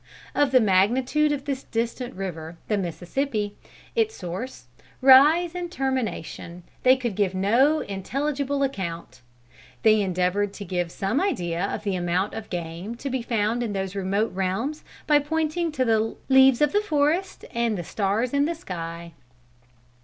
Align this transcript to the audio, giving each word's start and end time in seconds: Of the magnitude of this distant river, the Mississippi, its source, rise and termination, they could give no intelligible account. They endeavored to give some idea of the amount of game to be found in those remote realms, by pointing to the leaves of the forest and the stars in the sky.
Of 0.33 0.49
the 0.49 0.59
magnitude 0.59 1.31
of 1.31 1.45
this 1.45 1.61
distant 1.61 2.15
river, 2.15 2.57
the 2.67 2.75
Mississippi, 2.75 3.55
its 3.95 4.15
source, 4.15 4.65
rise 4.99 5.53
and 5.53 5.71
termination, 5.71 6.63
they 6.81 6.95
could 6.97 7.13
give 7.15 7.35
no 7.35 7.81
intelligible 7.81 8.63
account. 8.63 9.21
They 9.83 10.01
endeavored 10.01 10.53
to 10.53 10.65
give 10.65 10.91
some 10.91 11.21
idea 11.21 11.63
of 11.65 11.83
the 11.83 11.95
amount 11.95 12.33
of 12.33 12.49
game 12.49 12.95
to 12.95 13.11
be 13.11 13.21
found 13.21 13.61
in 13.61 13.73
those 13.73 13.93
remote 13.95 14.33
realms, 14.33 14.83
by 15.05 15.19
pointing 15.19 15.71
to 15.73 15.85
the 15.85 16.15
leaves 16.29 16.61
of 16.61 16.71
the 16.71 16.81
forest 16.81 17.45
and 17.53 17.77
the 17.77 17.83
stars 17.83 18.33
in 18.33 18.45
the 18.45 18.55
sky. 18.55 19.13